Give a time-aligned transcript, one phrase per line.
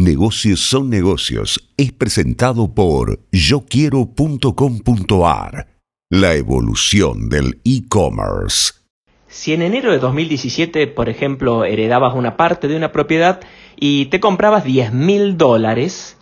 [0.00, 5.66] Negocios son negocios es presentado por yoquiero.com.ar.
[6.08, 8.74] La evolución del e-commerce.
[9.26, 13.40] Si en enero de 2017, por ejemplo, heredabas una parte de una propiedad
[13.74, 16.16] y te comprabas 10 mil dólares,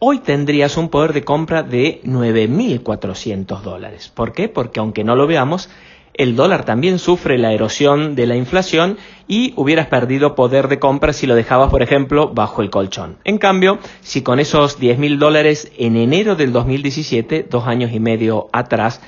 [0.00, 4.08] hoy tendrías un poder de compra de 9.400 dólares.
[4.08, 4.48] ¿Por qué?
[4.48, 5.68] Porque aunque no lo veamos,
[6.14, 11.12] el dólar también sufre la erosión de la inflación y hubieras perdido poder de compra
[11.12, 13.18] si lo dejabas, por ejemplo, bajo el colchón.
[13.24, 18.00] En cambio, si con esos 10 mil dólares en enero del 2017, dos años y
[18.00, 19.00] medio atrás,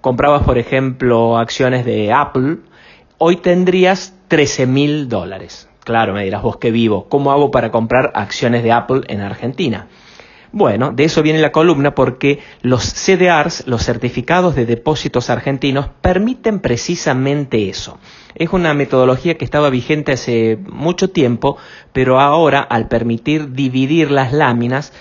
[0.00, 2.58] comprabas, por ejemplo, acciones de Apple,
[3.18, 5.68] hoy tendrías 13 mil dólares.
[5.84, 9.88] Claro, me dirás vos que vivo, ¿cómo hago para comprar acciones de Apple en Argentina?
[10.54, 16.60] Bueno, de eso viene la columna porque los CDRs, los certificados de depósitos argentinos, permiten
[16.60, 17.98] precisamente eso.
[18.34, 21.56] Es una metodología que estaba vigente hace mucho tiempo,
[21.94, 24.92] pero ahora al permitir dividir las láminas,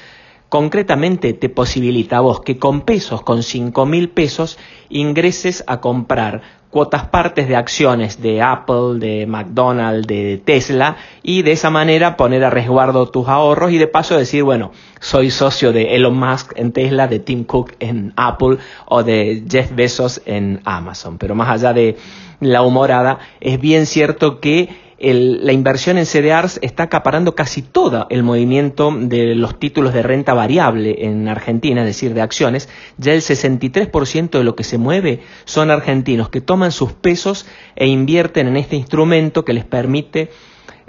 [0.51, 6.41] concretamente te posibilita a vos que con pesos, con cinco mil pesos, ingreses a comprar
[6.69, 12.43] cuotas partes de acciones de Apple, de McDonald's, de Tesla y de esa manera poner
[12.43, 16.73] a resguardo tus ahorros y de paso decir, bueno, soy socio de Elon Musk en
[16.73, 21.17] Tesla, de Tim Cook en Apple o de Jeff Bezos en Amazon.
[21.17, 21.95] Pero más allá de
[22.41, 28.21] la humorada, es bien cierto que la inversión en CDRs está acaparando casi todo el
[28.21, 32.69] movimiento de los títulos de renta variable en Argentina, es decir, de acciones.
[32.97, 37.87] Ya el 63% de lo que se mueve son argentinos que toman sus pesos e
[37.87, 40.29] invierten en este instrumento que les permite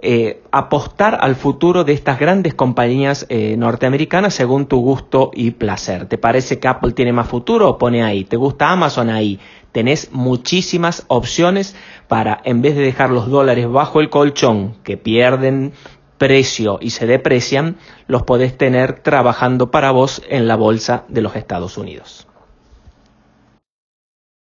[0.04, 6.06] eh, apostar al futuro de estas grandes compañías eh, norteamericanas según tu gusto y placer.
[6.06, 7.78] ¿Te parece que Apple tiene más futuro?
[7.78, 8.24] Pone ahí.
[8.24, 9.10] ¿Te gusta Amazon?
[9.10, 9.38] Ahí.
[9.70, 11.76] Tenés muchísimas opciones
[12.08, 15.72] para, en vez de dejar los dólares bajo el colchón que pierden
[16.18, 17.76] precio y se deprecian,
[18.08, 22.26] los podés tener trabajando para vos en la bolsa de los Estados Unidos.